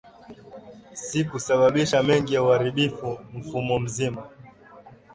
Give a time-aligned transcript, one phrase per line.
[1.03, 4.27] si kusababisha mengi ya uharibifu Mfumo mzima